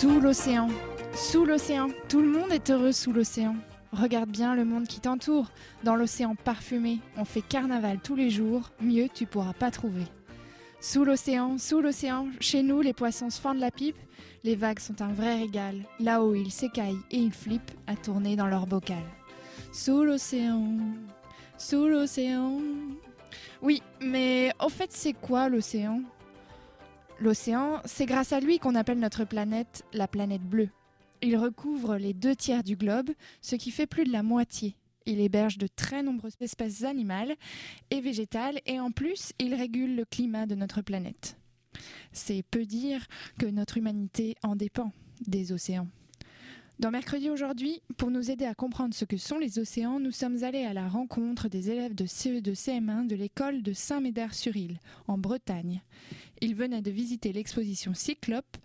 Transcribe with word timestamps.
Sous 0.00 0.18
l'océan, 0.18 0.68
sous 1.14 1.44
l'océan, 1.44 1.88
tout 2.08 2.22
le 2.22 2.28
monde 2.28 2.52
est 2.52 2.70
heureux 2.70 2.90
sous 2.90 3.12
l'océan. 3.12 3.54
Regarde 3.92 4.30
bien 4.30 4.54
le 4.54 4.64
monde 4.64 4.86
qui 4.86 4.98
t'entoure. 4.98 5.50
Dans 5.84 5.94
l'océan 5.94 6.34
parfumé, 6.34 7.00
on 7.18 7.26
fait 7.26 7.42
carnaval 7.42 7.98
tous 8.02 8.16
les 8.16 8.30
jours, 8.30 8.70
mieux 8.80 9.10
tu 9.12 9.26
pourras 9.26 9.52
pas 9.52 9.70
trouver. 9.70 10.06
Sous 10.80 11.04
l'océan, 11.04 11.58
sous 11.58 11.82
l'océan, 11.82 12.28
chez 12.40 12.62
nous 12.62 12.80
les 12.80 12.94
poissons 12.94 13.28
se 13.28 13.38
fendent 13.38 13.58
la 13.58 13.70
pipe, 13.70 13.98
les 14.42 14.56
vagues 14.56 14.78
sont 14.78 15.02
un 15.02 15.12
vrai 15.12 15.34
régal. 15.34 15.82
Là-haut 15.98 16.34
ils 16.34 16.50
s'écaillent 16.50 17.04
et 17.10 17.18
ils 17.18 17.34
flippent 17.34 17.72
à 17.86 17.94
tourner 17.94 18.36
dans 18.36 18.46
leur 18.46 18.66
bocal. 18.66 19.04
Sous 19.70 20.02
l'océan, 20.02 20.78
sous 21.58 21.88
l'océan. 21.88 22.58
Oui, 23.60 23.82
mais 24.00 24.50
au 24.64 24.70
fait 24.70 24.92
c'est 24.92 25.12
quoi 25.12 25.50
l'océan? 25.50 26.00
L'océan, 27.20 27.82
c'est 27.84 28.06
grâce 28.06 28.32
à 28.32 28.40
lui 28.40 28.58
qu'on 28.58 28.74
appelle 28.74 28.98
notre 28.98 29.26
planète 29.26 29.84
la 29.92 30.08
planète 30.08 30.42
bleue. 30.42 30.70
Il 31.20 31.36
recouvre 31.36 31.96
les 31.96 32.14
deux 32.14 32.34
tiers 32.34 32.64
du 32.64 32.76
globe, 32.76 33.10
ce 33.42 33.56
qui 33.56 33.70
fait 33.70 33.86
plus 33.86 34.04
de 34.04 34.12
la 34.12 34.22
moitié. 34.22 34.74
Il 35.04 35.20
héberge 35.20 35.58
de 35.58 35.66
très 35.66 36.02
nombreuses 36.02 36.36
espèces 36.40 36.82
animales 36.82 37.34
et 37.90 38.00
végétales 38.00 38.60
et 38.64 38.80
en 38.80 38.90
plus, 38.90 39.32
il 39.38 39.54
régule 39.54 39.96
le 39.96 40.06
climat 40.06 40.46
de 40.46 40.54
notre 40.54 40.80
planète. 40.80 41.36
C'est 42.12 42.42
peu 42.42 42.64
dire 42.64 43.06
que 43.38 43.46
notre 43.46 43.76
humanité 43.76 44.34
en 44.42 44.56
dépend 44.56 44.90
des 45.26 45.52
océans. 45.52 45.88
Dans 46.80 46.90
Mercredi 46.90 47.28
aujourd'hui, 47.28 47.82
pour 47.98 48.10
nous 48.10 48.30
aider 48.30 48.46
à 48.46 48.54
comprendre 48.54 48.94
ce 48.94 49.04
que 49.04 49.18
sont 49.18 49.36
les 49.36 49.58
océans, 49.58 50.00
nous 50.00 50.12
sommes 50.12 50.44
allés 50.44 50.64
à 50.64 50.72
la 50.72 50.88
rencontre 50.88 51.50
des 51.50 51.70
élèves 51.70 51.94
de 51.94 52.06
CE 52.06 52.40
de 52.40 52.54
CM1 52.54 53.06
de 53.06 53.14
l'école 53.14 53.62
de 53.62 53.74
Saint-Médard-sur-Île, 53.74 54.78
en 55.06 55.18
Bretagne. 55.18 55.82
Ils 56.40 56.54
venaient 56.54 56.80
de 56.80 56.90
visiter 56.90 57.34
l'exposition 57.34 57.92
Cyclope, 57.92 58.56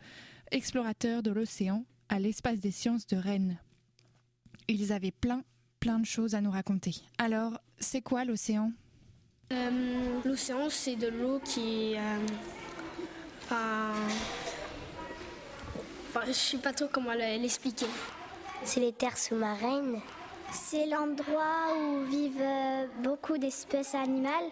explorateur 0.50 1.24
de 1.24 1.32
l'océan, 1.32 1.84
à 2.08 2.20
l'espace 2.20 2.62
des 2.62 2.72
sciences 2.72 3.06
de 3.06 3.18
Rennes. 3.18 3.60
Ils 4.70 4.94
avaient 4.94 5.12
plein, 5.12 5.44
plein 5.82 6.00
de 6.00 6.06
choses 6.06 6.36
à 6.36 6.42
nous 6.42 6.52
raconter. 6.52 6.96
Alors, 7.18 7.60
c'est 7.80 8.02
quoi 8.02 8.24
l'océan? 8.24 8.72
Euh, 9.52 10.22
L'océan, 10.24 10.70
c'est 10.70 10.96
de 10.96 11.08
l'eau 11.08 11.42
qui 11.44 11.96
euh, 11.98 12.26
Enfin. 13.44 13.92
Enfin, 16.16 16.28
je 16.28 16.32
sais 16.34 16.58
pas 16.58 16.72
trop 16.72 16.88
comment 16.90 17.12
le- 17.14 17.42
l'expliquer. 17.42 17.88
C'est 18.64 18.80
les 18.80 18.94
terres 18.94 19.18
sous-marines. 19.18 20.00
C'est 20.54 20.86
l'endroit 20.86 21.76
où 21.78 22.06
vivent 22.06 22.40
euh, 22.42 22.86
beaucoup 23.04 23.38
d'espèces 23.38 23.94
animales. 23.96 24.50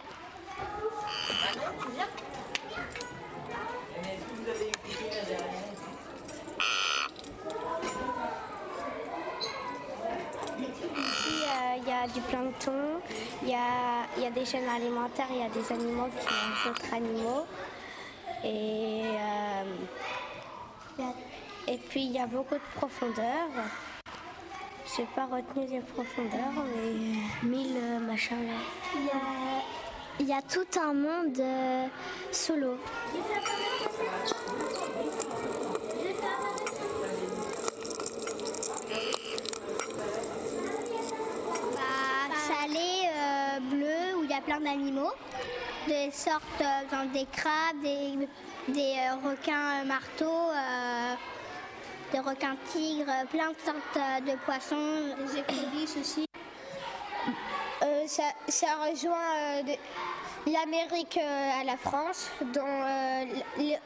Ici, 10.59 11.43
euh, 11.47 11.77
il 11.77 11.87
y 11.87 11.91
a 11.91 12.07
du 12.07 12.21
plancton, 12.21 12.99
il 13.41 13.49
y 13.49 13.53
a, 13.53 14.05
il 14.17 14.23
y 14.23 14.25
a 14.27 14.31
des 14.31 14.45
chaînes 14.45 14.67
alimentaires, 14.69 15.27
il 15.31 15.37
y 15.39 15.43
a 15.43 15.49
des 15.49 15.71
animaux 15.71 16.07
qui 16.19 16.25
mangent 16.25 16.65
d'autres 16.65 16.93
animaux. 16.93 17.45
Et, 18.43 19.03
euh, 19.05 19.63
et 21.67 21.77
puis 21.77 22.03
il 22.03 22.11
y 22.11 22.19
a 22.19 22.27
beaucoup 22.27 22.55
de 22.55 22.61
profondeur. 22.75 23.49
Je 24.85 25.01
n'ai 25.01 25.07
pas 25.15 25.25
retenu 25.25 25.65
les 25.67 25.79
profondeurs, 25.79 26.53
mais 26.75 27.47
mille 27.47 27.77
euh, 27.77 27.99
machins 27.99 28.45
là. 28.45 28.53
Il 30.19 30.27
y 30.27 30.33
a, 30.33 30.41
tout 30.43 30.79
un 30.79 30.93
monde 30.93 31.39
euh, 31.39 31.87
sous 32.31 32.55
l'eau. 32.55 32.77
Bah, 41.71 42.35
salé, 42.47 43.07
euh, 43.07 43.59
bleu, 43.71 44.19
où 44.19 44.23
il 44.23 44.29
y 44.29 44.33
a 44.33 44.41
plein 44.41 44.59
d'animaux. 44.59 45.13
Des 45.87 46.11
sortes, 46.11 46.43
euh, 46.61 47.05
des 47.11 47.25
crabes, 47.31 47.81
des, 47.81 48.27
des 48.67 48.95
euh, 48.97 49.29
requins 49.29 49.81
euh, 49.81 49.85
marteaux, 49.85 50.49
des 52.13 52.19
requins 52.19 52.55
tigres, 52.71 53.11
plein 53.31 53.49
de 53.49 53.57
sortes 53.65 53.97
euh, 53.97 54.19
de 54.21 54.37
poissons. 54.45 55.15
Des 55.25 55.39
écrevisses 55.39 55.97
aussi. 55.99 56.25
Euh, 57.81 58.03
ça, 58.07 58.23
ça 58.47 58.67
rejoint 58.87 59.63
euh, 59.67 59.75
l'Amérique 60.45 61.17
euh, 61.21 61.61
à 61.61 61.63
la 61.63 61.75
France, 61.75 62.29
dans 62.53 63.27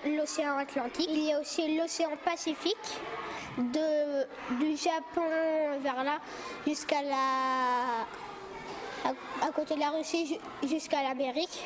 l'océan 0.05 0.57
Atlantique. 0.57 1.07
Il 1.09 1.23
y 1.23 1.33
a 1.33 1.39
aussi 1.39 1.77
l'océan 1.77 2.11
Pacifique, 2.23 2.99
de, 3.57 4.25
du 4.59 4.75
Japon 4.75 5.23
vers 5.79 6.03
là 6.03 6.19
jusqu'à 6.67 7.01
la 7.01 8.05
à, 9.05 9.45
à 9.47 9.51
côté 9.51 9.73
de 9.75 9.79
la 9.79 9.89
Russie 9.89 10.27
ju- 10.27 10.67
jusqu'à 10.67 11.01
l'Amérique, 11.01 11.63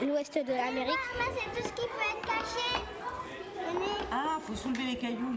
l'ouest 0.00 0.34
de 0.34 0.52
l'Amérique. 0.52 0.98
c'est 1.36 1.60
tout 1.60 1.68
ce 1.68 1.72
qui 1.74 1.86
peut 1.86 2.08
être 2.10 2.26
caché. 2.26 2.84
Ah, 4.10 4.38
faut 4.44 4.54
soulever 4.54 4.84
les 4.84 4.96
cailloux. 4.98 5.36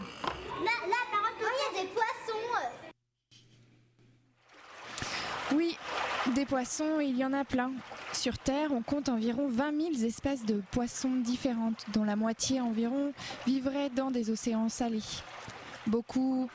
Là, 0.64 0.72
par 1.12 1.32
il 1.40 1.82
des 1.82 1.88
poissons. 1.90 2.40
Oui, 5.54 5.78
des 6.34 6.46
poissons, 6.46 7.00
il 7.02 7.18
y 7.18 7.26
en 7.26 7.34
a 7.34 7.44
plein. 7.44 7.72
Sur 8.14 8.38
Terre, 8.38 8.72
on 8.72 8.82
compte 8.82 9.10
environ 9.10 9.48
20 9.50 9.94
000 9.94 10.06
espèces 10.06 10.46
de 10.46 10.62
poissons 10.72 11.16
différentes, 11.18 11.86
dont 11.94 12.04
la 12.04 12.16
moitié 12.16 12.62
environ 12.62 13.14
vivraient 13.46 13.90
dans 13.90 14.12
des 14.12 14.30
océans 14.30 14.70
salés. 14.70 15.04
Beaucoup 15.88 16.50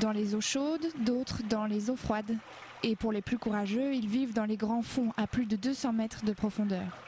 dans 0.00 0.12
les 0.12 0.34
eaux 0.34 0.40
chaudes, 0.40 0.86
d'autres 1.00 1.42
dans 1.48 1.66
les 1.66 1.90
eaux 1.90 1.96
froides. 1.96 2.36
Et 2.82 2.96
pour 2.96 3.12
les 3.12 3.22
plus 3.22 3.38
courageux, 3.38 3.94
ils 3.94 4.08
vivent 4.08 4.32
dans 4.32 4.46
les 4.46 4.56
grands 4.56 4.82
fonds 4.82 5.12
à 5.16 5.26
plus 5.26 5.46
de 5.46 5.56
200 5.56 5.92
mètres 5.92 6.24
de 6.24 6.32
profondeur. 6.32 6.98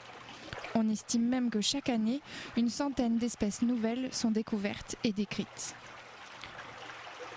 On 0.76 0.88
estime 0.88 1.26
même 1.26 1.50
que 1.50 1.60
chaque 1.60 1.88
année, 1.88 2.20
une 2.56 2.68
centaine 2.68 3.16
d'espèces 3.16 3.62
nouvelles 3.62 4.12
sont 4.12 4.30
découvertes 4.30 4.96
et 5.04 5.12
décrites. 5.12 5.74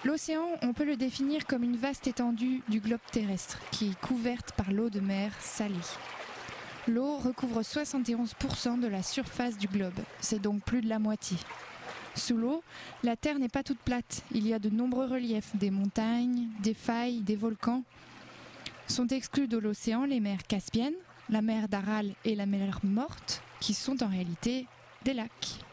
L'océan, 0.06 0.46
on 0.62 0.74
peut 0.74 0.86
le 0.86 0.96
définir 0.96 1.48
comme 1.48 1.64
une 1.64 1.76
vaste 1.76 2.08
étendue 2.08 2.62
du 2.70 2.80
globe 2.80 3.00
terrestre 3.12 3.60
qui 3.72 3.90
est 3.90 4.00
couverte 4.00 4.52
par 4.52 4.72
l'eau 4.72 4.90
de 4.90 5.00
mer 5.00 5.32
salée. 5.40 5.74
L'eau 6.88 7.18
recouvre 7.18 7.62
71% 7.62 8.80
de 8.80 8.88
la 8.88 9.02
surface 9.02 9.58
du 9.58 9.68
globe, 9.68 10.00
c'est 10.22 10.42
donc 10.42 10.62
plus 10.62 10.82
de 10.82 10.88
la 10.88 11.00
moitié. 11.00 11.38
Sous 12.16 12.38
l'eau, 12.38 12.64
la 13.04 13.16
Terre 13.16 13.40
n'est 13.40 13.50
pas 13.50 13.64
toute 13.64 13.80
plate, 13.80 14.24
il 14.32 14.48
y 14.48 14.54
a 14.54 14.60
de 14.60 14.70
nombreux 14.70 15.08
reliefs, 15.08 15.56
des 15.56 15.72
montagnes, 15.72 16.48
des 16.62 16.74
failles, 16.74 17.22
des 17.22 17.36
volcans. 17.36 17.84
Sont 18.88 19.08
exclus 19.08 19.48
de 19.48 19.58
l'océan 19.58 20.06
les 20.06 20.20
mers 20.20 20.44
Caspiennes, 20.48 20.96
la 21.30 21.42
mer 21.42 21.68
d'Aral 21.68 22.14
et 22.24 22.36
la 22.36 22.46
mer 22.46 22.80
Morte, 22.84 23.42
qui 23.60 23.74
sont 23.74 24.02
en 24.02 24.08
réalité 24.08 24.68
des 25.04 25.14
lacs. 25.14 25.67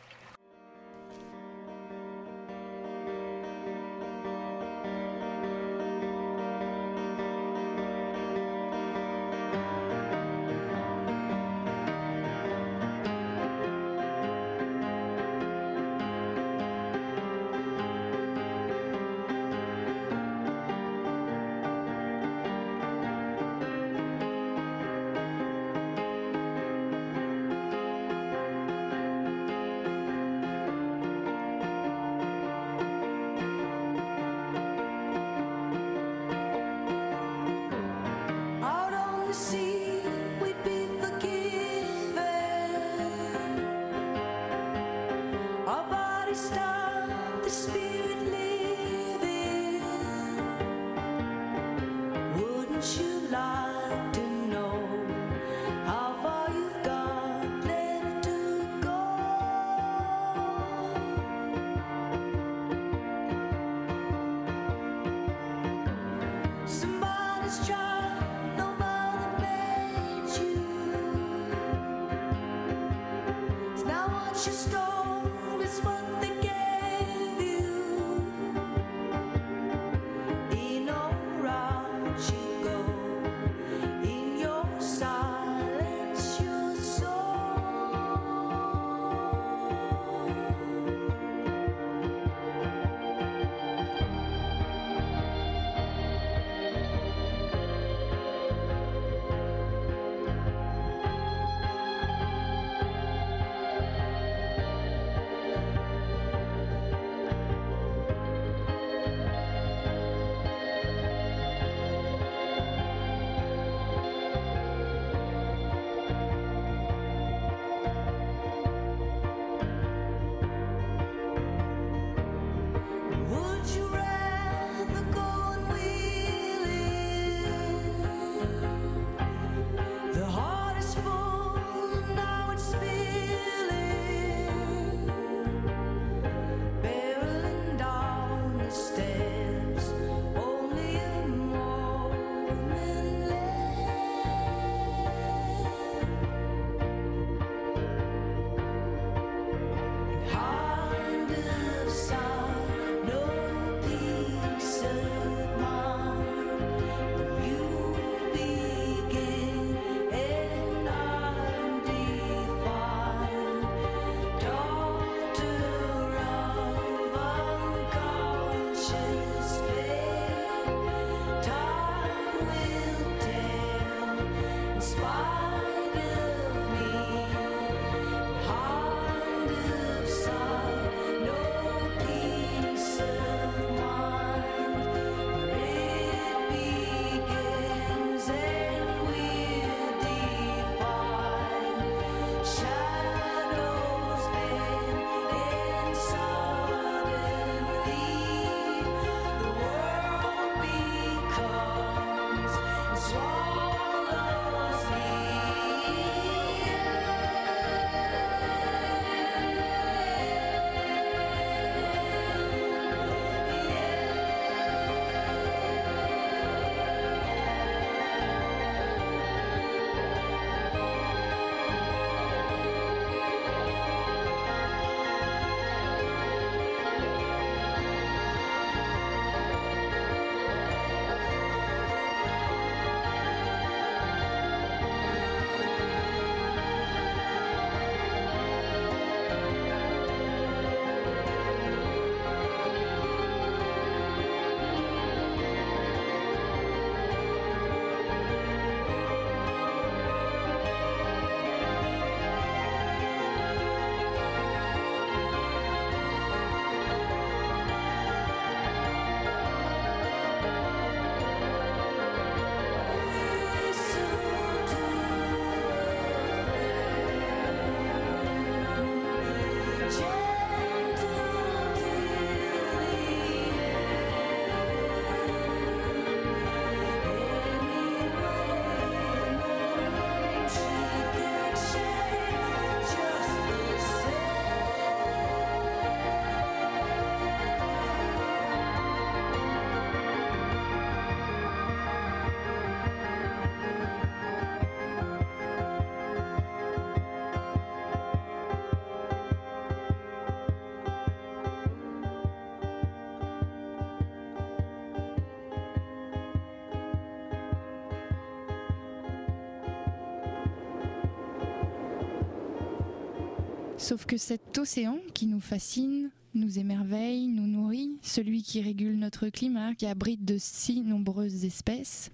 Sauf 313.84 314.06
que 314.06 314.16
cet 314.16 314.56
océan 314.56 314.98
qui 315.12 315.26
nous 315.26 315.40
fascine, 315.40 316.10
nous 316.32 316.58
émerveille, 316.58 317.26
nous 317.26 317.46
nourrit, 317.46 317.98
celui 318.00 318.42
qui 318.42 318.62
régule 318.62 318.98
notre 318.98 319.28
climat, 319.28 319.74
qui 319.74 319.84
abrite 319.84 320.24
de 320.24 320.38
si 320.38 320.80
nombreuses 320.80 321.44
espèces, 321.44 322.10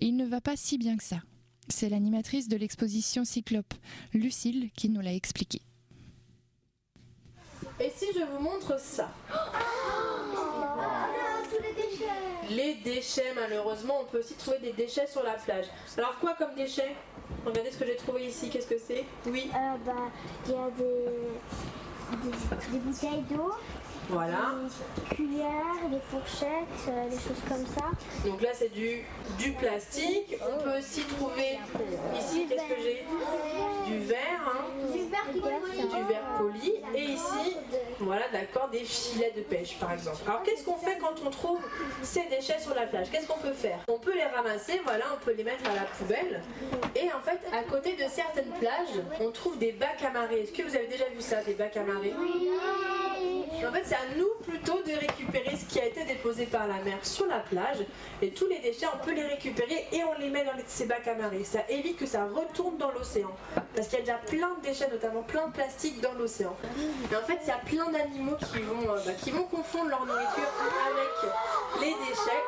il 0.00 0.16
ne 0.16 0.26
va 0.26 0.40
pas 0.40 0.56
si 0.56 0.76
bien 0.76 0.96
que 0.96 1.04
ça. 1.04 1.20
C'est 1.68 1.88
l'animatrice 1.88 2.48
de 2.48 2.56
l'exposition 2.56 3.24
Cyclope, 3.24 3.74
Lucille, 4.12 4.70
qui 4.74 4.88
nous 4.88 5.00
l'a 5.00 5.14
expliqué. 5.14 5.62
Et 7.78 7.92
si 7.94 8.06
je 8.12 8.24
vous 8.32 8.42
montre 8.42 8.80
ça? 8.80 9.14
Les 12.50 12.74
déchets, 12.74 13.32
malheureusement, 13.34 14.00
on 14.02 14.04
peut 14.04 14.18
aussi 14.20 14.34
trouver 14.34 14.58
des 14.58 14.72
déchets 14.72 15.06
sur 15.06 15.22
la 15.22 15.32
plage. 15.34 15.66
Alors 15.96 16.18
quoi 16.18 16.34
comme 16.38 16.54
déchets? 16.54 16.94
Regardez 17.44 17.70
ce 17.70 17.78
que 17.78 17.86
j'ai 17.86 17.96
trouvé 17.96 18.26
ici, 18.26 18.50
qu'est-ce 18.50 18.66
que 18.66 18.78
c'est? 18.78 19.04
Oui 19.26 19.50
Euh, 19.54 19.76
bah, 19.86 19.92
il 20.46 20.52
y 20.52 20.54
a 20.56 20.70
des. 20.76 20.94
des, 22.22 22.72
des 22.72 22.78
bouteilles 22.78 23.22
d'eau, 23.30 23.52
Voilà. 24.08 24.54
des 24.96 25.14
cuillères, 25.16 25.88
des 25.90 25.98
fourchettes, 26.10 26.88
euh, 26.88 27.04
des 27.08 27.16
choses 27.16 27.42
comme 27.48 27.66
ça. 27.66 27.90
Donc 28.28 28.40
là, 28.42 28.50
c'est 28.52 28.72
du, 28.72 29.02
du 29.38 29.52
plastique. 29.52 30.36
On 30.42 30.62
peut 30.62 30.78
aussi 30.78 31.02
trouver 31.02 31.58
ici, 32.16 32.46
qu'est-ce 32.48 32.62
que 32.64 32.80
j'ai? 32.82 33.04
Du 33.86 33.98
verre, 34.00 34.40
hein, 34.46 34.64
Du 34.92 34.98
verre 35.08 35.60
qui 35.72 35.82
du 35.82 36.02
verre 36.08 36.24
poli. 36.38 36.74
Et 36.94 37.02
ici, 37.04 37.56
voilà, 38.00 38.24
d'accord, 38.32 38.68
des 38.70 38.84
filets 38.84 39.32
de 39.36 39.42
pêche, 39.42 39.76
par 39.78 39.92
exemple. 39.92 40.18
Alors, 40.26 40.42
qu'est-ce 40.42 40.64
qu'on 40.64 40.76
fait 40.76 40.98
quand 41.00 41.14
on 41.26 41.30
trouve 41.30 41.60
ces 42.02 42.24
déchets 42.28 42.60
sur 42.60 42.74
la 42.74 42.86
plage? 42.86 43.10
Qu'est-ce 43.10 43.26
qu'on 43.26 43.38
peut 43.38 43.52
faire? 43.52 43.78
On 43.88 43.98
peut 43.98 44.14
les 44.14 44.24
ramasser, 44.24 44.80
voilà, 44.84 45.04
on 45.14 45.24
peut 45.24 45.32
les 45.32 45.44
mettre 45.44 45.68
à 45.70 45.74
la 45.74 45.82
poubelle. 45.82 46.42
Et 46.94 47.10
en 47.12 47.20
fait, 47.20 47.40
à 47.56 47.62
côté 47.62 47.94
de 47.94 48.08
certaines 48.08 48.50
plages, 48.60 49.02
on 49.20 49.30
trouve 49.30 49.58
des 49.58 49.72
bacs 49.72 50.02
à 50.06 50.10
marée. 50.10 50.42
Est-ce 50.42 50.52
que 50.52 50.62
vous 50.62 50.76
avez 50.76 50.86
déjà 50.86 51.06
vu 51.06 51.20
ça, 51.20 51.42
des 51.42 51.54
bacs 51.54 51.76
à 51.76 51.82
marée? 51.82 52.12
En 53.66 53.72
fait, 53.72 53.82
c'est 53.84 53.94
à 53.94 54.16
nous 54.16 54.28
plutôt 54.42 54.82
de 54.82 54.92
récupérer 54.92 55.56
ce 55.56 55.64
qui 55.66 55.80
a 55.80 55.86
été 55.86 56.04
déposé 56.04 56.46
par 56.46 56.66
la 56.66 56.76
mer 56.82 56.98
sur 57.02 57.26
la 57.26 57.40
plage. 57.40 57.78
Et 58.22 58.30
tous 58.30 58.46
les 58.46 58.58
déchets, 58.58 58.86
on 58.92 59.04
peut 59.04 59.14
les 59.14 59.24
récupérer 59.24 59.86
et 59.92 60.02
on 60.04 60.18
les 60.18 60.30
met 60.30 60.44
dans 60.44 60.52
ces 60.66 60.86
bacs 60.86 61.06
à 61.06 61.14
marée. 61.14 61.44
Ça 61.44 61.60
évite 61.68 61.96
que 61.96 62.06
ça 62.06 62.26
retourne 62.26 62.76
dans 62.78 62.90
l'océan. 62.90 63.30
Parce 63.74 63.88
qu'il 63.88 63.98
y 63.98 64.02
a 64.02 64.04
déjà 64.04 64.18
plein 64.18 64.54
de 64.56 64.62
déchets, 64.62 64.88
notamment 64.90 65.22
plein 65.22 65.48
de 65.48 65.52
plastique 65.52 66.00
dans 66.00 66.12
l'océan. 66.14 66.56
Et 67.10 67.16
en 67.16 67.22
fait, 67.22 67.38
il 67.42 67.48
y 67.48 67.50
a 67.50 67.58
plein 67.58 67.90
d'animaux 67.90 68.36
qui, 68.36 68.60
vont, 68.60 68.90
euh, 68.90 68.98
bah, 69.06 69.12
qui 69.12 69.30
vont 69.30 69.44
confondre 69.44 69.90
leur 69.90 70.04
nourriture 70.06 70.50
avec 70.86 71.32
les 71.80 71.94
déchets. 72.06 72.42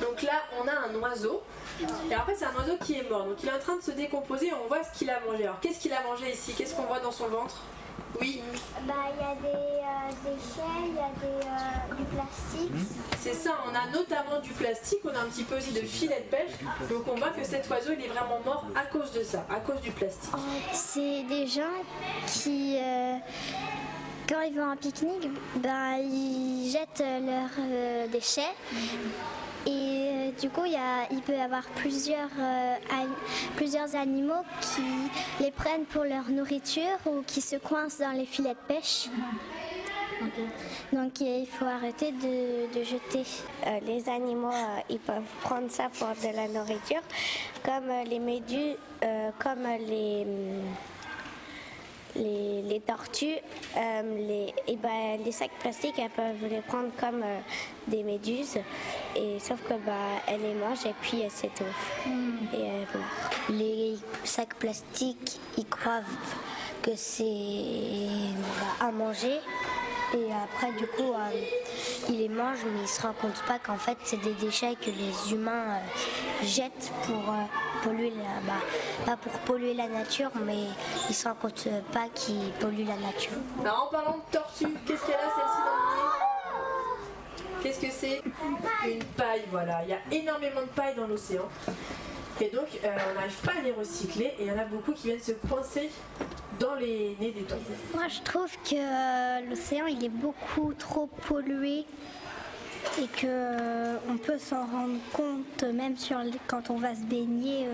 Donc 0.00 0.22
là, 0.22 0.42
on 0.60 0.66
a 0.66 0.88
un 0.88 0.94
oiseau. 1.00 1.42
Et 1.80 1.84
fait, 1.86 2.34
c'est 2.36 2.44
un 2.44 2.54
oiseau 2.54 2.76
qui 2.84 2.98
est 2.98 3.08
mort. 3.08 3.24
Donc 3.24 3.42
il 3.42 3.48
est 3.48 3.52
en 3.52 3.58
train 3.58 3.76
de 3.76 3.82
se 3.82 3.90
décomposer 3.90 4.48
et 4.48 4.54
on 4.54 4.66
voit 4.68 4.82
ce 4.82 4.96
qu'il 4.96 5.10
a 5.10 5.20
mangé. 5.20 5.44
Alors, 5.44 5.60
qu'est-ce 5.60 5.80
qu'il 5.80 5.92
a 5.92 6.02
mangé 6.02 6.30
ici? 6.32 6.54
Qu'est-ce 6.56 6.74
qu'on 6.74 6.84
voit 6.84 7.00
dans 7.00 7.12
son 7.12 7.28
ventre? 7.28 7.62
Oui, 8.20 8.40
Bah, 8.86 8.94
il 9.12 9.20
y 9.20 9.24
a 9.24 9.34
des 9.34 9.56
euh, 9.56 10.12
déchets, 10.24 10.86
il 10.86 10.94
y 10.94 10.98
a 10.98 11.10
des, 11.20 11.46
euh, 11.46 11.96
du 11.96 12.04
plastique. 12.04 12.98
C'est 13.20 13.34
ça, 13.34 13.52
on 13.66 13.74
a 13.74 13.90
notamment 13.90 14.40
du 14.42 14.50
plastique, 14.52 15.00
on 15.04 15.08
a 15.08 15.20
un 15.22 15.26
petit 15.26 15.44
peu 15.44 15.56
aussi 15.56 15.72
de 15.72 15.80
filets 15.80 16.20
de 16.30 16.36
pêche. 16.36 16.52
Donc 16.90 17.04
on 17.08 17.16
voit 17.16 17.30
que 17.30 17.42
cet 17.44 17.68
oiseau 17.70 17.92
il 17.98 18.04
est 18.04 18.08
vraiment 18.08 18.38
mort 18.44 18.66
à 18.76 18.84
cause 18.86 19.10
de 19.12 19.22
ça, 19.24 19.46
à 19.50 19.60
cause 19.60 19.80
du 19.80 19.90
plastique. 19.90 20.30
C'est 20.72 21.22
des 21.24 21.46
gens 21.46 21.62
qui, 22.26 22.76
euh, 22.78 23.16
quand 24.28 24.42
ils 24.42 24.54
vont 24.54 24.70
en 24.70 24.76
pique-nique, 24.76 25.28
ben, 25.56 25.96
ils 25.98 26.70
jettent 26.70 27.00
leurs 27.24 27.50
euh, 27.58 28.06
déchets. 28.08 28.54
Et 29.66 29.70
euh, 29.70 30.30
du 30.40 30.50
coup, 30.50 30.64
il, 30.66 30.72
y 30.72 30.76
a- 30.76 31.06
il 31.10 31.20
peut 31.22 31.32
y 31.36 31.40
avoir 31.40 31.62
plusieurs, 31.76 32.28
euh, 32.38 32.74
an- 32.92 33.14
plusieurs 33.56 33.94
animaux 33.96 34.42
qui 34.60 34.82
les 35.42 35.50
prennent 35.50 35.84
pour 35.86 36.04
leur 36.04 36.28
nourriture 36.30 36.98
ou 37.06 37.22
qui 37.26 37.40
se 37.40 37.56
coincent 37.56 37.98
dans 38.04 38.12
les 38.12 38.26
filets 38.26 38.50
de 38.54 38.74
pêche. 38.74 39.08
Donc 40.92 41.20
il 41.20 41.46
faut 41.46 41.64
arrêter 41.64 42.12
de, 42.12 42.72
de 42.78 42.84
jeter. 42.84 43.24
Euh, 43.66 43.80
les 43.86 44.08
animaux, 44.08 44.48
euh, 44.52 44.80
ils 44.88 45.00
peuvent 45.00 45.22
prendre 45.42 45.70
ça 45.70 45.88
pour 45.98 46.08
de 46.08 46.34
la 46.36 46.46
nourriture, 46.48 47.02
comme 47.64 47.90
euh, 47.90 48.04
les 48.04 48.18
méduses, 48.20 48.76
euh, 49.02 49.30
comme 49.38 49.64
les, 49.88 50.22
hum, 50.24 50.62
les, 52.16 52.62
les 52.62 52.80
tortues, 52.80 53.36
euh, 53.76 54.02
les, 54.16 54.54
et 54.72 54.76
ben, 54.76 55.18
les 55.24 55.32
sacs 55.32 55.58
plastiques, 55.60 55.98
elles 55.98 56.10
peuvent 56.10 56.48
les 56.48 56.60
prendre 56.60 56.90
comme 56.98 57.22
euh, 57.22 57.38
des 57.88 58.02
méduses, 58.02 58.58
et 59.16 59.38
sauf 59.40 59.60
que 59.62 59.74
bah, 59.84 59.92
elles 60.26 60.42
les 60.42 60.54
mangent 60.54 60.86
et 60.86 60.94
puis 61.00 61.20
elles 61.20 61.30
s'étouffent 61.30 62.06
et 62.52 62.60
elles 62.60 62.86
meurent. 62.94 63.30
Les 63.50 63.96
sacs 64.24 64.54
plastiques, 64.54 65.40
ils 65.58 65.66
croient 65.66 66.02
que 66.82 66.92
c'est 66.94 67.24
bah, 68.60 68.86
à 68.86 68.92
manger. 68.92 69.38
Et 70.16 70.28
après, 70.32 70.70
du 70.78 70.86
coup, 70.86 71.12
euh, 71.12 71.40
ils 72.08 72.18
les 72.18 72.28
mangent, 72.28 72.64
mais 72.72 72.82
ils 72.82 72.88
se 72.88 73.02
rendent 73.02 73.16
compte 73.16 73.42
pas 73.48 73.58
qu'en 73.58 73.76
fait, 73.76 73.98
c'est 74.04 74.20
des 74.20 74.34
déchets 74.34 74.76
que 74.76 74.90
les 74.90 75.32
humains 75.32 75.64
euh, 75.74 76.44
jettent 76.44 76.92
pour 77.02 77.30
euh, 77.30 77.42
polluer 77.82 78.10
la, 78.10 78.40
bah, 78.46 78.60
pas 79.04 79.16
pour 79.16 79.32
polluer 79.40 79.74
la 79.74 79.88
nature, 79.88 80.30
mais 80.46 80.66
ils 81.08 81.14
se 81.14 81.26
rendent 81.26 81.40
compte 81.40 81.64
euh, 81.66 81.80
pas 81.92 82.06
qu'ils 82.14 82.52
polluent 82.60 82.86
la 82.86 82.96
nature. 82.96 83.32
Alors 83.60 83.88
en 83.88 83.92
parlant 83.92 84.18
de 84.18 84.22
tortue, 84.30 84.68
qu'est-ce 84.86 85.04
qu'elle 85.04 85.16
a 85.16 85.30
celle-ci 85.34 85.60
dans 85.66 85.76
le 85.80 85.96
nez? 85.96 86.10
Qu'est-ce 87.62 87.80
que 87.80 87.90
c'est? 87.90 88.22
Une 88.88 89.02
paille, 89.16 89.44
voilà. 89.50 89.82
Il 89.82 89.88
y 89.88 89.94
a 89.94 90.22
énormément 90.22 90.60
de 90.60 90.66
paille 90.66 90.94
dans 90.94 91.08
l'océan. 91.08 91.48
Et 92.40 92.48
donc 92.48 92.66
euh, 92.82 92.88
on 93.10 93.14
n'arrive 93.14 93.40
pas 93.44 93.52
à 93.58 93.62
les 93.62 93.72
recycler 93.72 94.34
et 94.38 94.42
il 94.42 94.46
y 94.46 94.50
en 94.50 94.58
a 94.58 94.64
beaucoup 94.64 94.92
qui 94.92 95.08
viennent 95.08 95.20
se 95.20 95.32
coincer 95.32 95.90
dans 96.58 96.74
les 96.74 97.16
nez 97.20 97.30
des 97.30 97.42
tortues. 97.42 97.64
Moi, 97.94 98.08
je 98.08 98.20
trouve 98.22 98.50
que 98.68 98.74
euh, 98.74 99.48
l'océan, 99.48 99.86
il 99.86 100.04
est 100.04 100.08
beaucoup 100.08 100.72
trop 100.74 101.06
pollué 101.28 101.84
et 103.00 103.06
que 103.06 103.26
euh, 103.26 103.96
on 104.08 104.16
peut 104.16 104.38
s'en 104.38 104.66
rendre 104.66 104.98
compte 105.12 105.62
même 105.62 105.96
sur 105.96 106.18
quand 106.46 106.70
on 106.70 106.76
va 106.76 106.94
se 106.94 107.02
baigner 107.02 107.66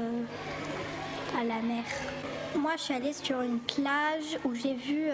à 1.39 1.45
la 1.45 1.61
mer. 1.63 1.85
Moi, 2.57 2.73
je 2.77 2.83
suis 2.83 2.95
allée 2.95 3.13
sur 3.13 3.41
une 3.41 3.61
plage 3.61 4.39
où 4.45 4.55
j'ai 4.55 4.75
vu, 4.75 5.07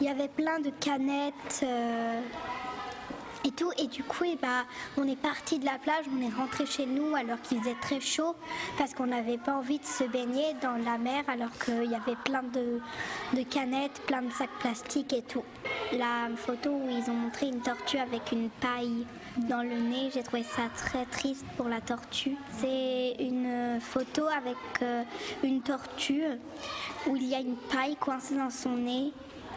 il 0.00 0.06
y 0.06 0.10
avait 0.10 0.28
plein 0.28 0.58
de 0.58 0.70
canettes. 0.80 1.64
Et 3.44 3.50
tout. 3.50 3.70
Et 3.78 3.86
du 3.86 4.02
coup, 4.02 4.24
eh 4.24 4.36
ben, 4.36 4.64
on 4.96 5.06
est 5.06 5.20
parti 5.20 5.58
de 5.58 5.64
la 5.64 5.78
plage, 5.78 6.04
on 6.14 6.20
est 6.20 6.34
rentré 6.34 6.66
chez 6.66 6.86
nous 6.86 7.14
alors 7.14 7.40
qu'il 7.42 7.58
faisait 7.60 7.76
très 7.80 8.00
chaud 8.00 8.34
parce 8.78 8.94
qu'on 8.94 9.06
n'avait 9.06 9.38
pas 9.38 9.54
envie 9.54 9.78
de 9.78 9.84
se 9.84 10.04
baigner 10.04 10.54
dans 10.62 10.76
la 10.84 10.98
mer 10.98 11.24
alors 11.28 11.50
qu'il 11.64 11.90
y 11.90 11.94
avait 11.94 12.16
plein 12.24 12.42
de, 12.42 12.80
de 13.34 13.42
canettes, 13.42 14.00
plein 14.06 14.22
de 14.22 14.30
sacs 14.32 14.58
plastiques 14.60 15.12
et 15.12 15.22
tout. 15.22 15.44
La 15.92 16.28
photo 16.36 16.70
où 16.70 16.88
ils 16.88 17.10
ont 17.10 17.14
montré 17.14 17.48
une 17.48 17.60
tortue 17.60 17.98
avec 17.98 18.32
une 18.32 18.48
paille 18.48 19.06
dans 19.48 19.62
le 19.62 19.76
nez, 19.76 20.10
j'ai 20.12 20.22
trouvé 20.22 20.42
ça 20.42 20.62
très 20.76 21.06
triste 21.06 21.44
pour 21.56 21.68
la 21.68 21.80
tortue. 21.80 22.36
C'est 22.58 23.16
une 23.18 23.80
photo 23.80 24.26
avec 24.26 24.56
euh, 24.82 25.02
une 25.42 25.62
tortue 25.62 26.24
où 27.06 27.16
il 27.16 27.24
y 27.24 27.34
a 27.34 27.40
une 27.40 27.56
paille 27.56 27.96
coincée 27.96 28.36
dans 28.36 28.50
son 28.50 28.76
nez 28.76 29.12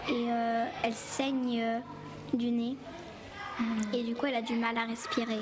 et 0.10 0.28
euh, 0.30 0.66
elle 0.84 0.94
saigne 0.94 1.62
euh, 1.62 1.80
du 2.34 2.52
nez. 2.52 2.78
Et 3.94 4.04
du 4.04 4.16
coup, 4.16 4.26
elle 4.26 4.36
a 4.36 4.42
du 4.42 4.56
mal 4.56 4.78
à 4.78 4.86
respirer. 4.86 5.42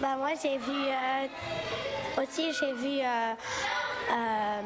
Bah 0.00 0.14
moi 0.16 0.30
j'ai 0.40 0.58
vu 0.58 0.86
euh, 0.86 2.22
aussi 2.22 2.52
j'ai 2.52 2.72
vu 2.72 3.00
euh, 3.00 3.34
euh, 4.12 4.62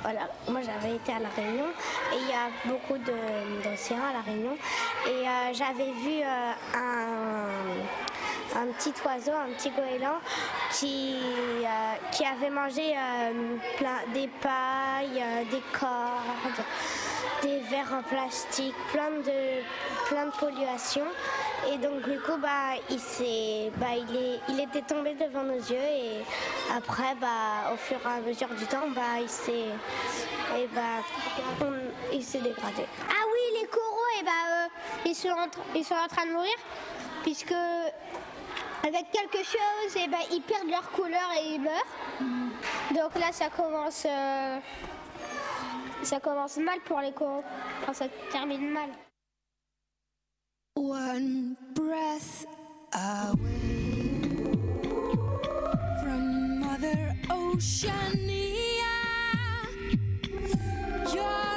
voilà 0.00 0.20
moi 0.48 0.62
j'avais 0.62 0.96
été 0.96 1.12
à 1.12 1.18
la 1.18 1.28
Réunion 1.28 1.66
et 2.14 2.16
il 2.16 2.28
y 2.28 2.32
a 2.32 2.48
beaucoup 2.64 2.96
d'océans 2.96 4.06
à 4.08 4.14
la 4.14 4.22
Réunion 4.22 4.56
et 5.06 5.24
j'avais 5.52 5.92
vu 5.92 6.22
un, 6.22 7.50
petit 8.78 8.94
oiseau 9.04 9.32
un 9.32 9.52
petit 9.52 9.68
goéland 9.68 10.18
qui 10.72 11.16
qui 12.10 12.24
avait 12.24 12.48
mangé 12.48 12.94
plein 13.76 14.00
des 14.14 14.28
pailles 14.40 15.22
des 15.50 15.62
cordes 15.78 16.64
des 17.42 17.60
verres 17.70 17.92
en 17.92 18.02
plastique, 18.02 18.74
plein 18.92 19.10
de, 19.10 19.62
plein 20.08 20.26
de 20.26 20.32
pollution. 20.32 21.04
Et 21.70 21.78
donc 21.78 22.02
du 22.08 22.18
coup, 22.20 22.36
bah, 22.40 22.74
il, 22.90 22.98
bah, 23.76 23.86
il, 23.96 24.16
est, 24.16 24.40
il 24.48 24.60
était 24.60 24.82
tombé 24.82 25.14
devant 25.14 25.42
nos 25.42 25.58
yeux 25.58 25.76
et 25.76 26.22
après, 26.74 27.14
bah, 27.20 27.72
au 27.72 27.76
fur 27.76 27.98
et 28.04 28.18
à 28.18 28.20
mesure 28.20 28.48
du 28.48 28.64
temps, 28.66 28.88
bah, 28.94 29.20
il 29.20 29.28
s'est, 29.28 29.52
et 30.56 30.68
bah, 30.74 31.02
dégradé. 32.10 32.86
Ah 33.08 33.24
oui, 33.32 33.60
les 33.60 33.66
coraux, 33.66 34.12
eh 34.20 34.24
ben, 34.24 34.30
euh, 34.30 34.66
ils, 35.06 35.14
sont 35.14 35.28
en 35.28 35.48
ils 35.74 35.84
sont 35.84 35.94
en 35.94 36.08
train 36.08 36.26
de 36.26 36.32
mourir 36.32 36.56
puisque 37.22 37.54
avec 38.86 39.10
quelque 39.10 39.44
chose, 39.44 39.96
eh 39.96 40.08
ben, 40.08 40.18
ils 40.32 40.42
perdent 40.42 40.70
leur 40.70 40.90
couleur 40.92 41.28
et 41.38 41.54
ils 41.54 41.60
meurent. 41.60 41.72
Donc 42.90 43.14
là, 43.16 43.32
ça 43.32 43.50
commence, 43.50 44.06
euh, 44.06 44.58
ça 46.04 46.20
commence 46.20 46.56
mal 46.58 46.80
pour 46.84 47.00
les 47.00 47.12
coraux. 47.12 47.44
Enfin, 47.82 47.92
ça 47.92 48.06
termine 48.30 48.70
mal. 48.70 48.90
One 50.76 51.56
breath 51.74 52.46
away 52.92 54.22
from 56.00 56.60
Mother 56.60 57.14
Oceania. 57.30 58.94
Your 61.12 61.47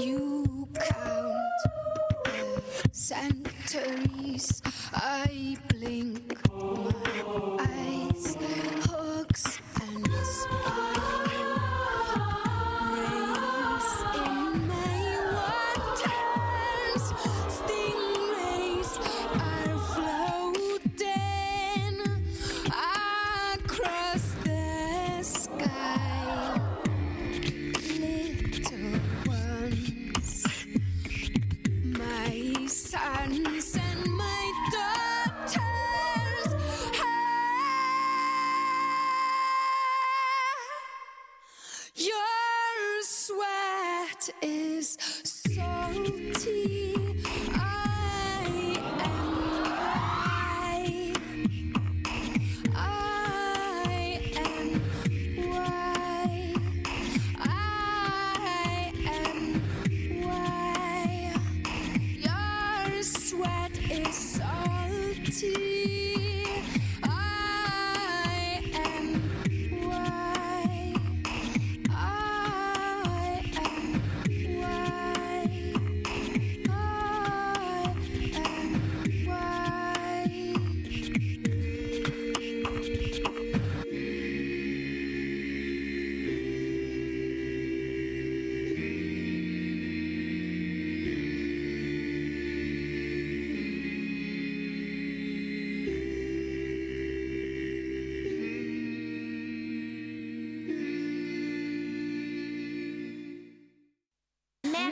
you 0.00 0.66
count, 0.74 1.36
the 2.24 2.62
centuries 2.92 4.62
I 4.94 5.58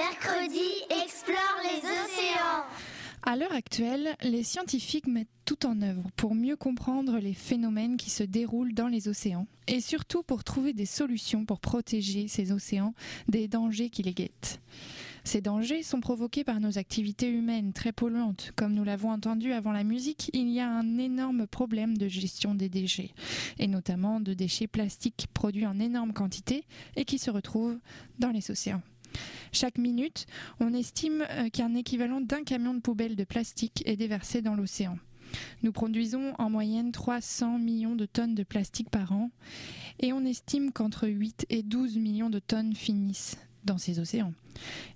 Mercredi 0.09 0.61
explore 1.05 1.61
les 1.63 1.79
océans. 1.81 2.65
À 3.23 3.37
l'heure 3.37 3.53
actuelle, 3.53 4.17
les 4.23 4.43
scientifiques 4.43 5.07
mettent 5.07 5.29
tout 5.45 5.67
en 5.67 5.83
œuvre 5.83 6.05
pour 6.17 6.35
mieux 6.35 6.57
comprendre 6.57 7.19
les 7.19 7.35
phénomènes 7.35 7.99
qui 7.99 8.09
se 8.09 8.23
déroulent 8.23 8.73
dans 8.73 8.89
les 8.89 9.09
océans 9.09 9.47
et 9.67 9.81
surtout 9.81 10.23
pour 10.23 10.45
trouver 10.45 10.73
des 10.73 10.87
solutions 10.87 11.45
pour 11.45 11.61
protéger 11.61 12.27
ces 12.27 12.53
océans 12.53 12.95
des 13.29 13.49
dangers 13.49 13.91
qui 13.91 14.03
les 14.03 14.15
guettent. 14.15 14.61
Ces 15.25 15.43
dangers 15.43 15.83
sont 15.83 16.01
provoqués 16.01 16.45
par 16.45 16.59
nos 16.59 16.79
activités 16.79 17.29
humaines 17.29 17.75
très 17.75 17.93
polluantes. 17.93 18.53
Comme 18.57 18.73
nous 18.73 18.85
l'avons 18.85 19.11
entendu 19.11 19.53
avant 19.53 19.73
la 19.73 19.85
musique, 19.85 20.31
il 20.33 20.49
y 20.49 20.61
a 20.61 20.71
un 20.71 20.97
énorme 20.97 21.47
problème 21.47 21.99
de 21.99 22.09
gestion 22.09 22.55
des 22.55 22.71
déchets, 22.71 23.11
et 23.59 23.67
notamment 23.67 24.21
de 24.21 24.33
déchets 24.33 24.69
plastiques 24.69 25.27
produits 25.35 25.67
en 25.67 25.79
énorme 25.79 26.15
quantité 26.15 26.65
et 26.97 27.05
qui 27.05 27.19
se 27.19 27.31
retrouvent 27.31 27.79
dans 28.19 28.31
les 28.31 28.51
océans. 28.51 28.81
Chaque 29.53 29.79
minute, 29.79 30.27
on 30.61 30.75
estime 30.75 31.25
euh, 31.31 31.49
qu'un 31.49 31.75
équivalent 31.75 32.21
d'un 32.21 32.45
camion 32.45 32.75
de 32.75 32.81
poubelle 32.81 33.17
de 33.17 33.25
plastique 33.25 33.83
est 33.87 33.97
déversé 33.97 34.43
dans 34.43 34.55
l'océan. 34.55 34.99
Nous 35.63 35.73
produisons 35.73 36.35
en 36.39 36.51
moyenne 36.51 36.93
300 36.93 37.59
millions 37.59 37.97
de 37.97 38.07
tonnes 38.07 38.35
de 38.35 38.43
plastique 38.43 38.91
par 38.91 39.13
an 39.13 39.31
et 40.01 40.13
on 40.13 40.25
estime 40.25 40.73
qu'entre 40.73 41.09
8 41.09 41.47
et 41.51 41.63
12 41.63 41.99
millions 41.99 42.31
de 42.31 42.39
tonnes 42.39 42.75
finissent 42.75 43.37
dans 43.65 43.79
ces 43.79 43.99
océans. 43.99 44.33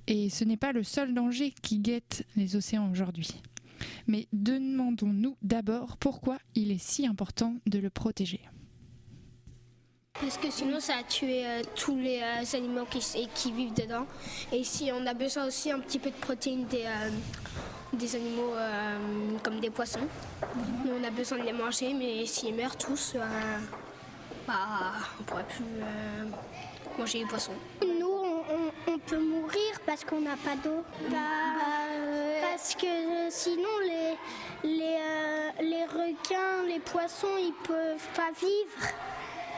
Et 0.07 0.31
ce 0.31 0.45
n'est 0.45 0.57
pas 0.57 0.73
le 0.73 0.83
seul 0.83 1.15
danger 1.15 1.53
qui 1.63 1.79
guette 1.79 2.27
les 2.37 2.57
océans 2.57 2.91
aujourd'hui. 2.91 3.31
Mais 4.07 4.29
demandons-nous 4.33 5.37
d'abord 5.43 5.97
pourquoi 5.97 6.39
il 6.55 6.71
est 6.71 6.83
si 6.83 7.07
important 7.07 7.57
de 7.67 7.79
le 7.79 7.91
protéger. 7.91 8.41
Parce 10.21 10.37
que 10.37 10.51
sinon, 10.51 10.79
ça 10.79 10.97
a 11.01 11.03
tué 11.03 11.45
euh, 11.47 11.63
tous 11.75 11.97
les 11.97 12.21
euh, 12.23 12.57
animaux 12.57 12.85
qui, 12.89 13.01
qui 13.35 13.51
vivent 13.51 13.73
dedans. 13.73 14.07
Et 14.53 14.59
ici, 14.59 14.91
on 14.95 15.07
a 15.07 15.15
besoin 15.15 15.47
aussi 15.47 15.71
un 15.73 15.81
petit 15.81 15.99
peu 15.99 16.11
de 16.11 16.17
protéines 16.17 16.67
des, 16.67 16.85
euh, 16.85 17.11
des 17.95 18.15
animaux 18.15 18.53
comme 19.43 19.59
des 19.61 19.71
poissons. 19.71 20.07
Nous, 20.85 20.93
on 21.01 21.05
a 21.05 21.11
besoin 21.11 21.39
de 21.39 21.45
les 21.45 21.53
manger, 21.53 21.95
mais 21.95 22.27
s'ils 22.27 22.55
meurent 22.55 22.77
tous, 22.77 23.15
bah, 24.47 24.55
on 25.19 25.23
pourrait 25.25 25.47
plus 25.49 25.65
euh, 25.81 26.25
manger 26.99 27.21
les 27.21 27.27
poissons. 27.27 27.53
Nous, 27.83 28.07
on, 28.07 28.43
on- 28.55 28.93
on 28.93 28.99
peut 28.99 29.19
mourir 29.19 29.81
parce 29.87 30.05
qu'on 30.05 30.21
n'a 30.21 30.37
pas 30.37 30.57
d'eau. 30.63 30.85
Parce 32.43 32.75
que 32.75 33.31
sinon, 33.31 33.69
les, 33.87 34.69
les, 34.69 34.99
les 35.69 35.85
requins, 35.85 36.65
les 36.69 36.81
poissons, 36.81 37.27
ils 37.39 37.55
peuvent 37.67 38.09
pas 38.15 38.31
vivre. 38.39 38.93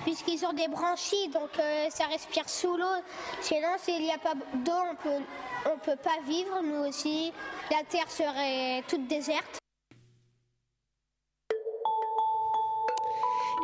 Puisqu'ils 0.04 0.44
ont 0.46 0.52
des 0.52 0.68
branchies, 0.68 1.28
donc 1.28 1.58
euh, 1.58 1.86
ça 1.90 2.04
respire 2.04 2.48
sous 2.48 2.76
l'eau. 2.76 3.02
Sinon, 3.40 3.68
s'il 3.78 4.02
n'y 4.02 4.12
a 4.12 4.18
pas 4.18 4.34
d'eau, 4.54 4.72
on 4.90 4.94
peut, 4.94 5.24
on 5.66 5.78
peut 5.78 5.96
pas 5.96 6.20
vivre, 6.26 6.60
nous 6.62 6.86
aussi. 6.88 7.32
La 7.70 7.82
terre 7.84 8.10
serait 8.10 8.82
toute 8.86 9.08
déserte. 9.08 9.58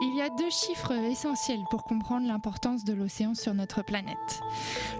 Il 0.03 0.16
y 0.16 0.22
a 0.22 0.31
deux 0.31 0.48
chiffres 0.48 0.92
essentiels 0.92 1.62
pour 1.70 1.85
comprendre 1.85 2.26
l'importance 2.26 2.85
de 2.85 2.94
l'océan 2.94 3.35
sur 3.35 3.53
notre 3.53 3.83
planète. 3.83 4.40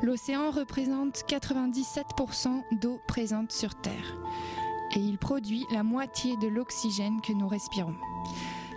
L'océan 0.03 0.51
représente 0.51 1.25
97% 1.27 2.63
d'eau 2.83 3.01
présente 3.09 3.51
sur 3.51 3.75
Terre 3.81 4.19
et 4.95 4.99
il 4.99 5.17
produit 5.17 5.65
la 5.73 5.83
moitié 5.83 6.37
de 6.37 6.49
l'oxygène 6.49 7.23
que 7.23 7.33
nous 7.33 7.49
respirons. 7.49 7.95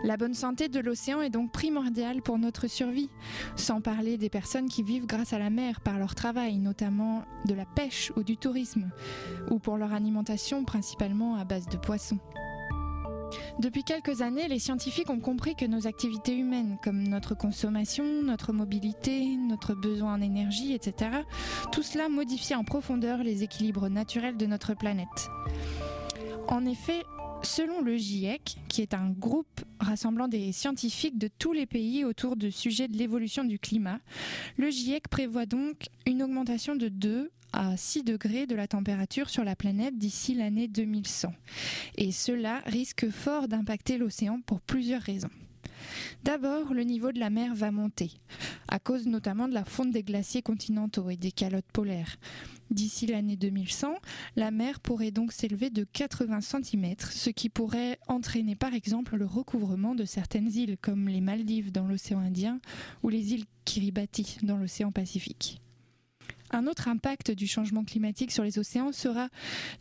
La 0.04 0.18
bonne 0.18 0.34
santé 0.34 0.68
de 0.68 0.82
l'océan 0.82 1.22
est 1.22 1.30
donc 1.30 1.54
primordiale 1.54 2.22
pour 2.22 2.38
notre 2.38 2.68
survie, 2.68 3.10
sans 3.56 3.80
parler 3.80 4.18
des 4.18 4.30
personnes 4.30 4.68
qui 4.68 4.84
vivent 4.84 5.06
grâce 5.06 5.32
à 5.32 5.40
la 5.40 5.50
mer 5.50 5.80
par 5.80 5.98
leur 5.98 6.14
travail, 6.14 6.58
notamment 6.58 7.24
de 7.46 7.54
la 7.54 7.66
pêche 7.66 8.12
ou 8.18 8.24
du 8.24 8.36
tourisme, 8.36 8.92
ou 9.50 9.60
pour 9.60 9.78
leur 9.78 9.94
alimentation 9.94 10.66
principalement 10.66 11.36
à 11.36 11.46
base 11.46 11.68
de 11.68 11.78
poissons. 11.78 12.20
Depuis 13.60 13.84
quelques 13.84 14.22
années, 14.22 14.48
les 14.50 14.60
scientifiques 14.60 15.10
ont 15.10 15.22
compris 15.22 15.56
que 15.56 15.66
nos 15.66 15.88
activités 15.88 16.36
humaines, 16.36 16.78
comme 16.84 17.02
notre 17.08 17.34
consommation, 17.34 18.04
notre 18.24 18.52
mobilité, 18.52 19.38
notre 19.38 19.74
besoin 19.74 20.16
en 20.16 20.22
énergie, 20.22 20.74
etc., 20.74 21.12
tout 21.72 21.84
cela 21.84 22.10
modifie 22.10 22.56
en 22.56 22.66
profondeur 22.66 23.20
les 23.20 23.44
équilibres 23.44 23.88
naturels 23.88 24.38
de 24.38 24.46
notre 24.48 24.74
planète. 24.74 25.30
En 26.50 26.66
effet, 26.66 27.04
selon 27.44 27.82
le 27.82 27.98
GIEC, 27.98 28.58
qui 28.68 28.82
est 28.82 28.94
un 28.94 29.10
groupe 29.10 29.62
rassemblant 29.80 30.28
des 30.28 30.52
scientifiques 30.52 31.18
de 31.18 31.28
tous 31.28 31.54
les 31.54 31.66
pays 31.66 32.06
autour 32.06 32.36
de 32.36 32.50
sujets 32.50 32.88
de 32.88 32.98
l'évolution 32.98 33.44
du 33.44 33.60
climat, 33.60 34.00
le 34.58 34.70
GIEC 34.70 35.08
prévoit 35.08 35.46
donc 35.46 35.88
une 36.06 36.24
augmentation 36.24 36.76
de 36.76 36.88
2 36.88 37.32
à 37.54 37.78
6 37.78 38.04
degrés 38.04 38.48
de 38.48 38.56
la 38.56 38.68
température 38.68 39.30
sur 39.30 39.44
la 39.44 39.56
planète 39.56 39.98
d'ici 39.98 40.34
l'année 40.34 40.68
2100. 40.68 41.34
Et 41.98 42.12
cela 42.12 42.62
risque 42.66 43.10
fort 43.10 43.48
d'impacter 43.48 43.98
l'océan 43.98 44.42
pour 44.46 44.60
plusieurs 44.62 45.02
raisons. 45.02 45.30
D'abord, 46.24 46.74
le 46.74 46.84
niveau 46.84 47.12
de 47.12 47.20
la 47.20 47.30
mer 47.30 47.54
va 47.54 47.72
monter, 47.72 48.12
à 48.68 48.80
cause 48.80 49.08
notamment 49.08 49.48
de 49.48 49.54
la 49.54 49.66
fonte 49.66 49.92
des 49.92 50.04
glaciers 50.04 50.42
continentaux 50.42 51.10
et 51.10 51.18
des 51.18 51.32
calottes 51.32 51.72
polaires. 51.72 52.18
D'ici 52.72 53.06
l'année 53.06 53.36
2100, 53.36 53.96
la 54.36 54.50
mer 54.50 54.80
pourrait 54.80 55.12
donc 55.12 55.32
s'élever 55.32 55.70
de 55.70 55.84
80 55.84 56.42
cm, 56.42 56.96
ce 57.12 57.30
qui 57.30 57.50
pourrait 57.50 58.00
entraîner 58.08 58.56
par 58.56 58.74
exemple 58.74 59.16
le 59.16 59.26
recouvrement 59.26 59.96
de 59.96 60.06
certaines 60.06 60.52
îles 60.52 60.78
comme 60.82 61.08
les 61.08 61.22
Maldives 61.22 61.72
dans 61.72 61.88
l'océan 61.88 62.20
Indien 62.20 62.60
ou 63.04 63.10
les 63.10 63.34
îles 63.34 63.46
Kiribati 63.66 64.38
dans 64.44 64.58
l'océan 64.58 64.92
Pacifique. 64.92 65.62
Un 66.52 66.68
autre 66.68 66.88
impact 66.88 67.32
du 67.32 67.48
changement 67.48 67.84
climatique 67.84 68.32
sur 68.32 68.44
les 68.44 68.60
océans 68.60 68.92
sera 68.92 69.30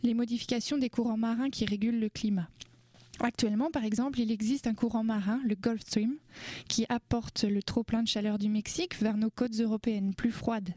les 0.01 0.13
modifications 0.13 0.77
des 0.77 0.89
courants 0.89 1.17
marins 1.17 1.49
qui 1.49 1.65
régulent 1.65 1.99
le 1.99 2.09
climat. 2.09 2.49
Actuellement, 3.19 3.69
par 3.71 3.83
exemple, 3.83 4.19
il 4.19 4.31
existe 4.31 4.67
un 4.67 4.73
courant 4.73 5.03
marin, 5.03 5.39
le 5.45 5.55
Gulf 5.55 5.81
Stream, 5.81 6.15
qui 6.67 6.85
apporte 6.89 7.43
le 7.43 7.61
trop-plein 7.61 8.03
de 8.03 8.07
chaleur 8.07 8.39
du 8.39 8.49
Mexique 8.49 8.99
vers 8.99 9.17
nos 9.17 9.29
côtes 9.29 9.59
européennes 9.59 10.13
plus 10.13 10.31
froides. 10.31 10.73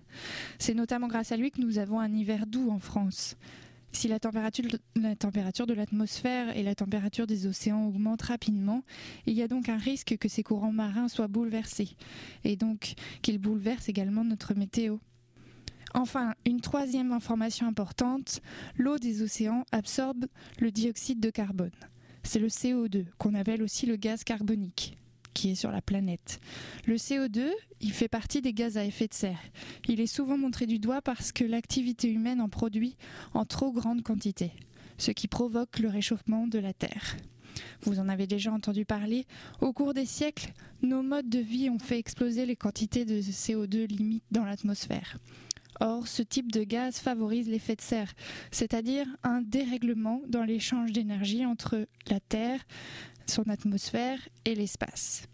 C'est 0.59 0.75
notamment 0.75 1.09
grâce 1.09 1.33
à 1.33 1.37
lui 1.37 1.51
que 1.51 1.61
nous 1.61 1.79
avons 1.79 1.99
un 1.99 2.13
hiver 2.13 2.47
doux 2.47 2.71
en 2.71 2.79
France. 2.79 3.37
Si 3.93 4.09
la 4.09 4.21
température, 4.21 4.65
la 4.95 5.17
température 5.17 5.67
de 5.67 5.73
l'atmosphère 5.73 6.55
et 6.55 6.63
la 6.63 6.75
température 6.75 7.27
des 7.27 7.47
océans 7.47 7.87
augmentent 7.87 8.23
rapidement, 8.23 8.83
il 9.25 9.33
y 9.33 9.43
a 9.43 9.49
donc 9.49 9.71
un 9.71 9.79
risque 9.79 10.19
que 10.19 10.29
ces 10.29 10.43
courants 10.43 10.73
marins 10.73 11.09
soient 11.09 11.29
bouleversés, 11.29 11.97
et 12.45 12.57
donc 12.57 12.93
qu'ils 13.23 13.39
bouleversent 13.39 13.89
également 13.89 14.23
notre 14.23 14.53
météo. 14.53 14.99
Enfin, 15.95 16.35
une 16.45 16.61
troisième 16.61 17.13
information 17.13 17.67
importante, 17.67 18.43
l'eau 18.77 18.99
des 18.99 19.23
océans 19.23 19.65
absorbe 19.73 20.27
le 20.61 20.71
dioxyde 20.71 21.21
de 21.21 21.31
carbone. 21.31 21.71
C'est 22.27 22.41
le 22.41 22.49
CO2, 22.49 23.05
qu'on 23.19 23.35
appelle 23.35 23.63
aussi 23.63 23.87
le 23.87 23.95
gaz 23.95 24.25
carbonique, 24.25 24.99
qui 25.33 25.53
est 25.53 25.55
sur 25.55 25.71
la 25.71 25.81
planète. 25.81 26.41
Le 26.85 26.97
CO2, 26.97 27.51
il 27.81 27.93
fait 27.93 28.09
partie 28.09 28.43
des 28.43 28.53
gaz 28.53 28.77
à 28.77 28.85
effet 28.85 29.07
de 29.07 29.15
serre. 29.15 29.39
Il 29.89 30.01
est 30.01 30.09
souvent 30.09 30.37
montré 30.37 30.67
du 30.67 30.81
doigt 30.81 31.01
parce 31.01 31.31
que 31.31 31.45
l'activité 31.45 32.11
humaine 32.11 32.41
en 32.41 32.49
produit 32.49 32.97
en 33.33 33.45
trop 33.45 33.71
grande 33.71 34.03
quantité, 34.03 34.51
ce 34.99 35.13
qui 35.13 35.29
provoque 35.29 35.79
le 35.79 35.89
réchauffement 35.89 36.49
de 36.49 36.59
la 36.59 36.73
Terre. 36.73 37.17
Vous 37.83 38.01
en 38.01 38.09
avez 38.09 38.27
déjà 38.27 38.53
entendu 38.53 38.85
parler. 38.85 39.25
Au 39.61 39.73
cours 39.73 39.95
des 39.95 40.05
siècles, 40.05 40.53
nos 40.83 41.03
modes 41.03 41.29
de 41.29 41.39
vie 41.39 41.71
ont 41.71 41.79
fait 41.79 41.99
exploser 41.99 42.45
les 42.45 42.57
quantités 42.57 43.05
de 43.05 43.21
CO2 43.21 43.87
limites 43.87 44.25
dans 44.33 44.45
l'atmosphère. 44.45 45.17
Or, 45.81 46.09
ce 46.09 46.23
type 46.23 46.53
de 46.53 46.65
gaz 46.65 46.99
favorise 46.99 47.49
l'effet 47.49 47.77
de 47.77 47.81
serre, 47.81 48.13
c'est-à-dire 48.51 49.07
un 49.23 49.43
dérèglement 49.43 50.23
dans 50.29 50.45
l'échange 50.45 50.93
d'énergie 50.93 51.45
entre 51.45 51.87
la 52.09 52.21
Terre, 52.21 52.61
son 53.27 53.49
atmosphère 53.49 54.19
et 54.45 54.55
l'espace. 54.55 55.27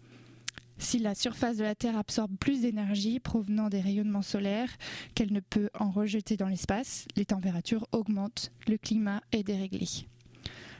Si 0.77 0.99
la 0.99 1.15
surface 1.15 1.57
de 1.57 1.63
la 1.63 1.75
Terre 1.75 1.97
absorbe 1.97 2.35
plus 2.37 2.61
d'énergie 2.61 3.19
provenant 3.19 3.69
des 3.69 3.79
rayonnements 3.79 4.21
solaires 4.21 4.75
qu'elle 5.15 5.31
ne 5.31 5.39
peut 5.39 5.69
en 5.79 5.91
rejeter 5.91 6.35
dans 6.35 6.47
l'espace, 6.49 7.05
les 7.15 7.25
températures 7.25 7.87
augmentent, 7.91 8.51
le 8.67 8.77
climat 8.77 9.21
est 9.31 9.43
déréglé. 9.43 9.87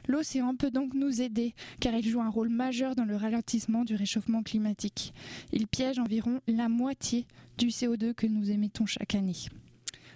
L'océan 0.08 0.56
peut 0.56 0.72
donc 0.72 0.94
nous 0.94 1.22
aider 1.22 1.54
car 1.80 1.94
il 1.94 2.08
joue 2.08 2.22
un 2.22 2.30
rôle 2.30 2.50
majeur 2.50 2.96
dans 2.96 3.06
le 3.06 3.16
ralentissement 3.16 3.84
du 3.84 3.96
réchauffement 3.96 4.44
climatique. 4.44 5.14
Il 5.52 5.68
piège 5.68 6.00
environ 6.00 6.42
la 6.48 6.70
moitié 6.70 7.26
du 7.58 7.68
CO2 7.68 8.14
que 8.14 8.28
nous 8.28 8.52
émettons 8.52 8.86
chaque 8.86 9.16
année. 9.16 9.36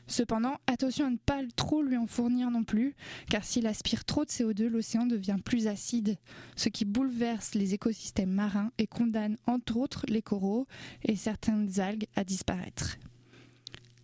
Cependant, 0.07 0.55
attention 0.67 1.05
à 1.05 1.09
ne 1.09 1.17
pas 1.17 1.41
trop 1.57 1.81
lui 1.81 1.97
en 1.97 2.07
fournir 2.07 2.49
non 2.49 2.63
plus, 2.63 2.95
car 3.29 3.43
s'il 3.43 3.67
aspire 3.67 4.05
trop 4.05 4.23
de 4.23 4.29
CO2, 4.29 4.67
l'océan 4.67 5.05
devient 5.05 5.35
plus 5.43 5.67
acide, 5.67 6.17
ce 6.55 6.69
qui 6.69 6.85
bouleverse 6.85 7.55
les 7.55 7.73
écosystèmes 7.73 8.31
marins 8.31 8.71
et 8.77 8.87
condamne 8.87 9.37
entre 9.45 9.75
autres 9.75 10.05
les 10.07 10.21
coraux 10.21 10.65
et 11.03 11.17
certaines 11.17 11.79
algues 11.81 12.07
à 12.15 12.23
disparaître. 12.23 12.97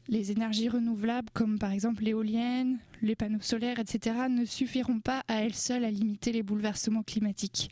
Les 0.10 0.32
énergies 0.32 0.70
renouvelables, 0.70 1.30
comme 1.34 1.58
par 1.58 1.72
exemple 1.72 2.04
l'éolienne, 2.04 2.80
les 3.02 3.16
panneaux 3.16 3.42
solaires, 3.42 3.80
etc., 3.80 4.16
ne 4.30 4.46
suffiront 4.46 5.00
pas 5.00 5.24
à 5.28 5.44
elles 5.44 5.54
seules 5.54 5.86
à 5.86 5.92
limiter 5.92 6.32
les 6.32 6.44
bouleversements 6.44 7.04
climatiques. 7.04 7.70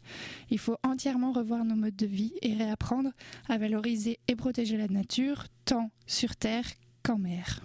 Il 0.49 0.59
faut 0.59 0.77
entièrement 0.83 1.33
revoir 1.33 1.65
nos 1.65 1.75
modes 1.75 1.95
de 1.95 2.05
vie 2.05 2.33
et 2.41 2.53
réapprendre 2.53 3.11
à 3.49 3.57
valoriser 3.57 4.19
et 4.27 4.35
protéger 4.35 4.77
la 4.77 4.87
nature, 4.87 5.45
tant 5.65 5.91
sur 6.07 6.35
Terre 6.35 6.65
qu'en 7.03 7.17
mer. 7.17 7.61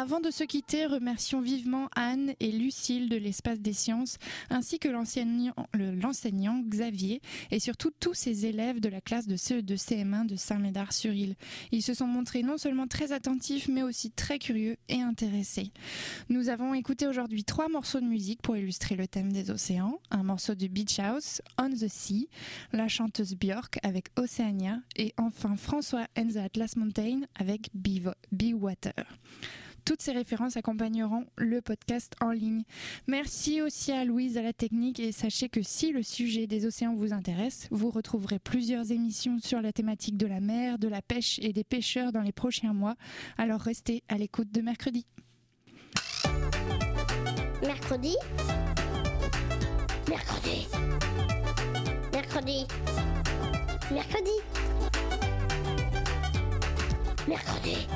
Avant 0.00 0.20
de 0.20 0.30
se 0.30 0.44
quitter, 0.44 0.86
remercions 0.86 1.42
vivement 1.42 1.90
Anne 1.94 2.32
et 2.40 2.52
Lucille 2.52 3.10
de 3.10 3.16
l'Espace 3.18 3.60
des 3.60 3.74
Sciences, 3.74 4.16
ainsi 4.48 4.78
que 4.78 4.88
l'enseignant 4.88 5.52
le- 5.74 5.94
l'enseignant 5.94 6.58
Xavier, 6.66 7.20
et 7.50 7.60
surtout 7.60 7.90
tous 8.00 8.14
ces 8.14 8.46
élèves 8.46 8.80
de 8.80 8.88
la 8.88 9.02
classe 9.02 9.26
de 9.26 9.36
CE2 9.36 9.76
CM1 9.76 10.24
de 10.24 10.36
Saint-Médard-sur-Île. 10.36 11.34
Ils 11.70 11.82
se 11.82 11.92
sont 11.92 12.06
montrés 12.06 12.42
non 12.42 12.56
seulement 12.56 12.86
très 12.86 13.12
attentifs, 13.12 13.68
mais 13.68 13.82
aussi 13.82 14.10
très 14.10 14.38
curieux 14.38 14.78
et 14.88 15.02
intéressés. 15.02 15.70
Nous 16.30 16.48
avons 16.48 16.72
écouté 16.72 17.06
aujourd'hui 17.06 17.44
trois 17.44 17.68
morceaux 17.68 18.00
de 18.00 18.06
musique 18.06 18.40
pour 18.40 18.56
illustrer 18.56 18.96
le 18.96 19.06
thème 19.06 19.30
des 19.30 19.50
océans. 19.50 20.00
Un 20.10 20.22
morceau 20.22 20.54
de 20.54 20.66
Beach 20.66 20.98
House, 20.98 21.42
On 21.58 21.68
the 21.68 21.88
Sea, 21.88 22.26
la 22.72 22.88
chanteuse 22.88 23.34
Björk 23.34 23.78
avec 23.82 24.06
Oceania, 24.16 24.78
et 24.96 25.12
enfin 25.18 25.56
François 25.56 26.06
and 26.16 26.28
the 26.32 26.36
Atlas 26.38 26.76
Mountain 26.76 27.20
avec 27.34 27.68
Be, 27.74 28.08
Be 28.32 28.54
Water. 28.54 28.94
Toutes 29.84 30.02
ces 30.02 30.12
références 30.12 30.56
accompagneront 30.56 31.26
le 31.36 31.60
podcast 31.60 32.14
en 32.20 32.30
ligne. 32.30 32.62
Merci 33.06 33.62
aussi 33.62 33.92
à 33.92 34.04
Louise 34.04 34.36
à 34.36 34.42
la 34.42 34.52
technique 34.52 35.00
et 35.00 35.12
sachez 35.12 35.48
que 35.48 35.62
si 35.62 35.92
le 35.92 36.02
sujet 36.02 36.46
des 36.46 36.66
océans 36.66 36.94
vous 36.94 37.12
intéresse, 37.12 37.68
vous 37.70 37.90
retrouverez 37.90 38.38
plusieurs 38.38 38.90
émissions 38.92 39.38
sur 39.38 39.60
la 39.60 39.72
thématique 39.72 40.16
de 40.16 40.26
la 40.26 40.40
mer, 40.40 40.78
de 40.78 40.88
la 40.88 41.02
pêche 41.02 41.38
et 41.42 41.52
des 41.52 41.64
pêcheurs 41.64 42.12
dans 42.12 42.22
les 42.22 42.32
prochains 42.32 42.72
mois. 42.72 42.96
Alors 43.38 43.60
restez 43.60 44.02
à 44.08 44.16
l'écoute 44.16 44.52
de 44.52 44.60
mercredi. 44.60 45.06
Mercredi. 47.62 48.16
Mercredi. 50.08 50.66
Mercredi. 52.12 52.66
Mercredi. 53.90 54.30
Mercredi. 57.28 57.86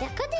Mercredi. 0.00 0.37